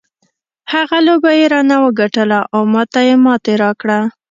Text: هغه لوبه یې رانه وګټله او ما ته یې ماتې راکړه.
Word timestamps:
هغه 0.73 0.97
لوبه 1.07 1.29
یې 1.39 1.45
رانه 1.53 1.77
وګټله 1.83 2.39
او 2.53 2.61
ما 2.73 2.83
ته 2.93 2.99
یې 3.07 3.15
ماتې 3.25 3.53
راکړه. 3.63 3.99